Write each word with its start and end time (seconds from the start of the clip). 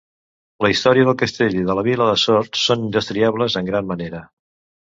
La 0.65 0.69
història 0.71 1.07
del 1.09 1.15
castell 1.23 1.57
i 1.59 1.67
de 1.67 1.75
la 1.81 1.85
vila 1.89 2.09
de 2.13 2.17
Sort 2.23 2.59
són 2.63 2.89
indestriables 2.89 3.61
en 3.63 3.71
gran 3.73 3.95
manera. 3.95 4.27